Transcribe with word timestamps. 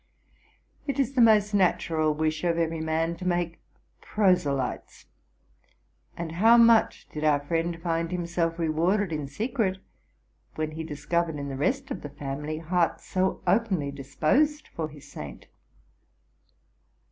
Tt 0.89 0.97
is 0.99 1.13
the 1.13 1.21
most 1.21 1.53
natural 1.53 2.11
wish 2.15 2.43
of 2.43 2.57
every 2.57 2.79
man 2.81 3.15
to 3.17 3.23
make 3.27 3.61
prose 4.01 4.45
lytes; 4.45 5.05
and 6.17 6.31
how 6.31 6.57
much 6.57 7.07
did 7.09 7.23
our 7.23 7.39
friend 7.39 7.79
find 7.79 8.11
himself 8.11 8.57
rewarded 8.57 9.13
in 9.13 9.27
secret, 9.27 9.77
when 10.55 10.71
he 10.71 10.83
discovered 10.83 11.35
in 11.35 11.49
the 11.49 11.55
rest 11.55 11.91
of 11.91 12.01
the 12.01 12.09
family 12.09 12.57
hearts 12.57 13.05
so 13.05 13.43
openly 13.45 13.91
disposed 13.91 14.69
for 14.69 14.89
his 14.89 15.07
saint. 15.07 15.45